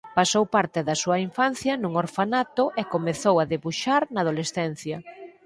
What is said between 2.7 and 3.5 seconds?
e comezou a